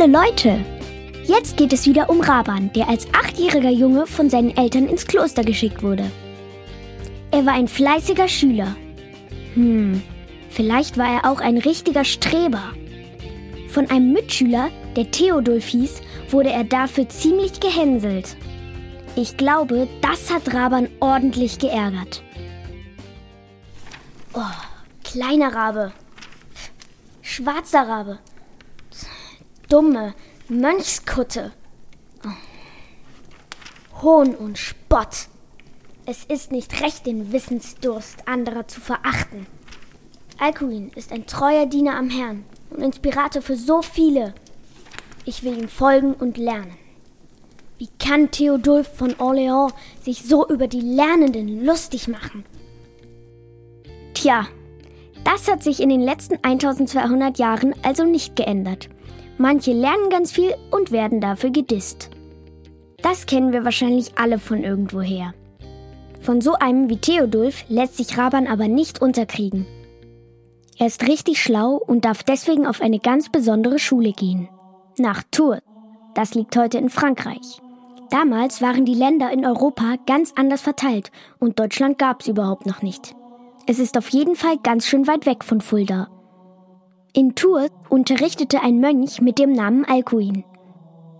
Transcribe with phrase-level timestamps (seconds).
[0.00, 0.64] tolle Leute.
[1.24, 5.44] Jetzt geht es wieder um Raban, der als achtjähriger Junge von seinen Eltern ins Kloster
[5.44, 6.10] geschickt wurde.
[7.30, 8.76] Er war ein fleißiger Schüler.
[9.54, 10.02] Hm,
[10.48, 12.72] vielleicht war er auch ein richtiger Streber.
[13.68, 18.36] Von einem Mitschüler, der Theodulf hieß, wurde er dafür ziemlich gehänselt.
[19.16, 22.22] Ich glaube, das hat Raban ordentlich geärgert.
[24.32, 24.40] Oh,
[25.04, 25.92] kleiner Rabe.
[27.20, 28.18] Schwarzer Rabe.
[29.70, 30.14] Dumme
[30.48, 31.52] Mönchskutte.
[32.24, 34.02] Oh.
[34.02, 35.28] Hohn und Spott.
[36.06, 39.46] Es ist nicht recht, den Wissensdurst anderer zu verachten.
[40.40, 44.34] Alcuin ist ein treuer Diener am Herrn und Inspirator für so viele.
[45.24, 46.76] Ich will ihm folgen und lernen.
[47.78, 52.44] Wie kann Theodulf von Orléans sich so über die Lernenden lustig machen?
[54.14, 54.48] Tja,
[55.22, 58.88] das hat sich in den letzten 1200 Jahren also nicht geändert.
[59.40, 62.10] Manche lernen ganz viel und werden dafür gedisst.
[63.00, 65.32] Das kennen wir wahrscheinlich alle von irgendwoher.
[66.20, 69.64] Von so einem wie Theodulf lässt sich Raban aber nicht unterkriegen.
[70.76, 74.50] Er ist richtig schlau und darf deswegen auf eine ganz besondere Schule gehen.
[74.98, 75.62] Nach Tours.
[76.14, 77.62] Das liegt heute in Frankreich.
[78.10, 82.82] Damals waren die Länder in Europa ganz anders verteilt und Deutschland gab es überhaupt noch
[82.82, 83.14] nicht.
[83.66, 86.08] Es ist auf jeden Fall ganz schön weit weg von Fulda.
[87.12, 90.44] In Tours unterrichtete ein Mönch mit dem Namen Alcuin.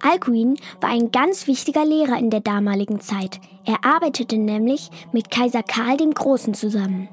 [0.00, 3.38] Alcuin war ein ganz wichtiger Lehrer in der damaligen Zeit.
[3.66, 7.10] Er arbeitete nämlich mit Kaiser Karl dem Großen zusammen.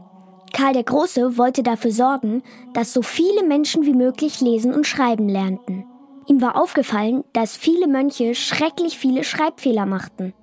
[0.54, 5.28] Karl der Große wollte dafür sorgen, dass so viele Menschen wie möglich lesen und schreiben
[5.28, 5.86] lernten.
[6.28, 10.34] Ihm war aufgefallen, dass viele Mönche schrecklich viele Schreibfehler machten.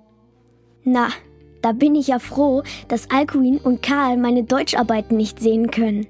[0.83, 1.09] Na,
[1.63, 6.05] da bin ich ja froh, dass Alcuin und Karl meine Deutscharbeiten nicht sehen können.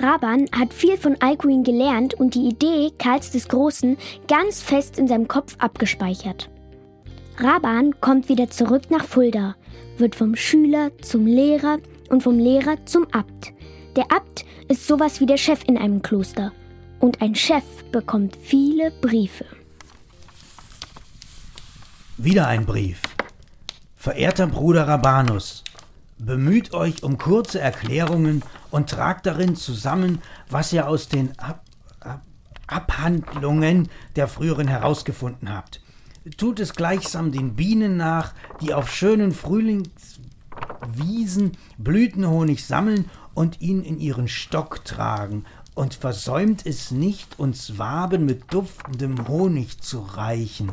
[0.00, 3.96] Raban hat viel von Alcuin gelernt und die Idee Karls des Großen
[4.28, 6.48] ganz fest in seinem Kopf abgespeichert.
[7.38, 9.56] Raban kommt wieder zurück nach Fulda,
[9.96, 11.78] wird vom Schüler zum Lehrer
[12.10, 13.52] und vom Lehrer zum Abt.
[13.96, 16.52] Der Abt ist sowas wie der Chef in einem Kloster.
[17.00, 19.46] Und ein Chef bekommt viele Briefe.
[22.16, 23.00] Wieder ein Brief.
[23.96, 25.64] Verehrter Bruder Rabanus,
[26.18, 31.64] bemüht euch um kurze Erklärungen und tragt darin zusammen, was ihr aus den Ab
[32.00, 32.22] Ab
[32.66, 35.80] Abhandlungen der früheren herausgefunden habt.
[36.36, 43.98] Tut es gleichsam den Bienen nach, die auf schönen Frühlingswiesen Blütenhonig sammeln und ihn in
[43.98, 45.46] ihren Stock tragen,
[45.78, 50.72] und versäumt es nicht, uns Waben mit duftendem Honig zu reichen.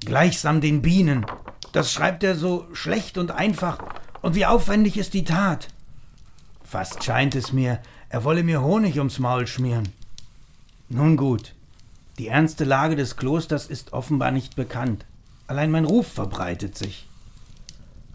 [0.00, 1.24] Gleichsam den Bienen.
[1.76, 3.84] Das schreibt er so schlecht und einfach.
[4.22, 5.68] Und wie aufwendig ist die Tat.
[6.64, 9.90] Fast scheint es mir, er wolle mir Honig ums Maul schmieren.
[10.88, 11.54] Nun gut,
[12.18, 15.04] die ernste Lage des Klosters ist offenbar nicht bekannt.
[15.48, 17.06] Allein mein Ruf verbreitet sich.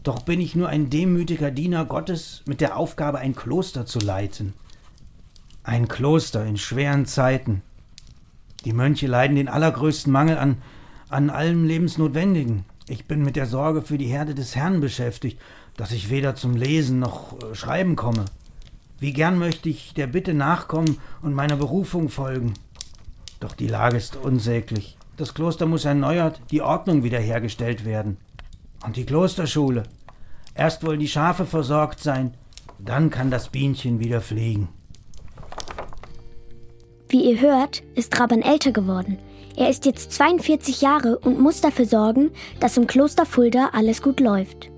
[0.02, 4.56] Doch bin ich nur ein demütiger Diener Gottes mit der Aufgabe, ein Kloster zu leiten.
[5.62, 7.62] Ein Kloster in schweren Zeiten.
[8.66, 10.58] Die Mönche leiden den allergrößten Mangel an,
[11.10, 12.66] an allem Lebensnotwendigen.
[12.88, 15.40] Ich bin mit der Sorge für die Herde des Herrn beschäftigt,
[15.78, 18.26] dass ich weder zum Lesen noch äh, Schreiben komme.
[19.00, 22.54] Wie gern möchte ich der Bitte nachkommen und meiner Berufung folgen.
[23.40, 24.98] Doch die Lage ist unsäglich.
[25.18, 28.18] Das Kloster muss erneuert, die Ordnung wiederhergestellt werden.
[28.86, 29.84] Und die Klosterschule.
[30.54, 32.36] Erst wollen die Schafe versorgt sein,
[32.78, 34.70] dann kann das Bienchen wieder fliegen.
[37.10, 39.18] Wie ihr hört, ist Raban älter geworden.
[39.56, 44.20] Er ist jetzt 42 Jahre und muss dafür sorgen, dass im Kloster Fulda alles gut
[44.20, 44.70] läuft.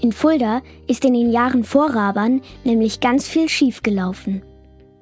[0.00, 4.42] In Fulda ist in den Jahren vor Raban nämlich ganz viel schiefgelaufen.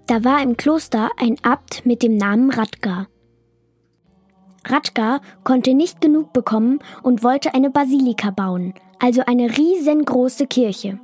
[0.07, 3.09] Da war im Kloster ein Abt mit dem Namen Radgar.
[4.67, 10.99] Radgar konnte nicht genug bekommen und wollte eine Basilika bauen, also eine riesengroße Kirche.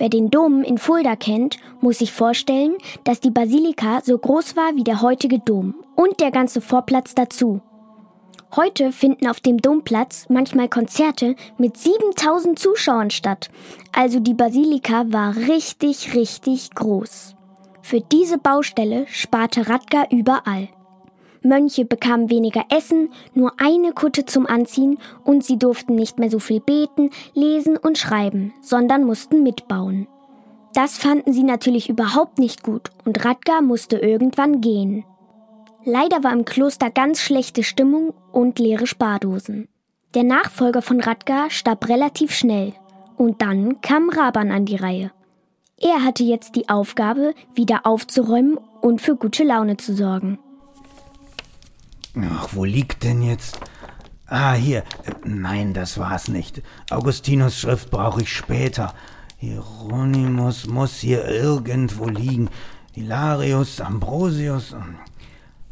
[0.00, 4.74] Wer den Dom in Fulda kennt, muss sich vorstellen, dass die Basilika so groß war
[4.74, 7.60] wie der heutige Dom und der ganze Vorplatz dazu.
[8.56, 13.50] Heute finden auf dem Domplatz manchmal Konzerte mit 7000 Zuschauern statt.
[13.92, 17.36] Also die Basilika war richtig, richtig groß.
[17.82, 20.68] Für diese Baustelle sparte Radgar überall.
[21.42, 26.38] Mönche bekamen weniger Essen, nur eine Kutte zum Anziehen und sie durften nicht mehr so
[26.38, 30.06] viel beten, lesen und schreiben, sondern mussten mitbauen.
[30.74, 35.04] Das fanden sie natürlich überhaupt nicht gut und Radgar musste irgendwann gehen.
[35.84, 39.68] Leider war im Kloster ganz schlechte Stimmung und leere Spardosen.
[40.14, 42.74] Der Nachfolger von Radgar starb relativ schnell
[43.16, 45.10] und dann kam Raban an die Reihe.
[45.80, 50.38] Er hatte jetzt die Aufgabe, wieder aufzuräumen und für gute Laune zu sorgen.
[52.18, 53.60] Ach, wo liegt denn jetzt?
[54.26, 54.84] Ah, hier.
[55.24, 56.62] Nein, das war's nicht.
[56.90, 58.94] Augustinus Schrift brauche ich später.
[59.36, 62.48] Hieronymus muss hier irgendwo liegen.
[62.92, 64.74] Hilarius, Ambrosius.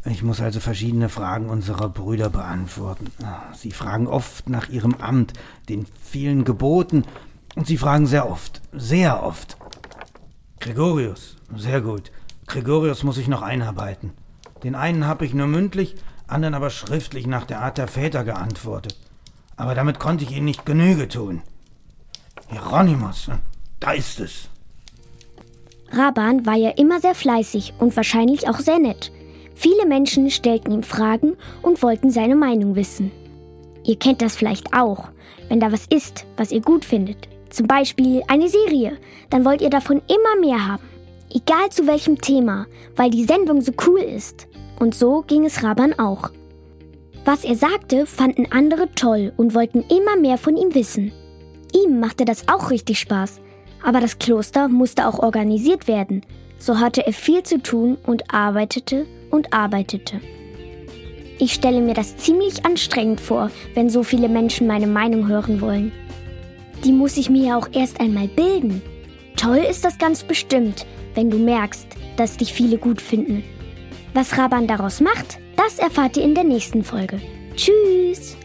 [0.05, 3.11] Ich muss also verschiedene Fragen unserer Brüder beantworten.
[3.53, 5.35] Sie fragen oft nach ihrem Amt,
[5.69, 7.05] den vielen Geboten,
[7.57, 9.57] und sie fragen sehr oft, sehr oft.
[10.61, 12.11] Gregorius, sehr gut.
[12.47, 14.13] Gregorius muss ich noch einarbeiten.
[14.63, 15.97] Den einen habe ich nur mündlich,
[16.29, 18.97] anderen aber schriftlich nach der Art der Väter geantwortet.
[19.57, 21.43] Aber damit konnte ich ihnen nicht Genüge tun.
[22.49, 23.31] Hieronymus,
[23.81, 24.49] da ist es.
[25.91, 29.11] Raban war ja immer sehr fleißig und wahrscheinlich auch sehr nett.
[29.55, 33.11] Viele Menschen stellten ihm Fragen und wollten seine Meinung wissen.
[33.85, 35.09] Ihr kennt das vielleicht auch,
[35.49, 37.29] wenn da was ist, was ihr gut findet.
[37.51, 38.99] Zum Beispiel eine Serie,
[39.31, 40.85] dann wollt ihr davon immer mehr haben.
[41.31, 42.67] Egal zu welchem Thema,
[42.97, 44.47] weil die Sendung so cool ist.
[44.79, 46.31] Und so ging es Raban auch.
[47.25, 51.13] Was er sagte, fanden andere toll und wollten immer mehr von ihm wissen.
[51.75, 53.41] Ihm machte das auch richtig Spaß.
[53.85, 56.23] Aber das Kloster musste auch organisiert werden.
[56.59, 60.21] So hatte er viel zu tun und arbeitete und arbeitete.
[61.39, 65.93] Ich stelle mir das ziemlich anstrengend vor, wenn so viele Menschen meine Meinung hören wollen.
[66.85, 68.83] Die muss ich mir ja auch erst einmal bilden.
[69.37, 70.85] Toll ist das ganz bestimmt,
[71.15, 71.87] wenn du merkst,
[72.17, 73.45] dass dich viele gut finden.
[74.19, 77.21] Was Raban daraus macht, das erfahrt ihr in der nächsten Folge.
[77.55, 78.37] Tschüss!